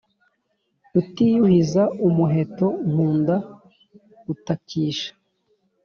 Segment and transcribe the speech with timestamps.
[0.93, 3.35] rutiyuhiza umuheto nkunda
[4.25, 5.09] gutakisha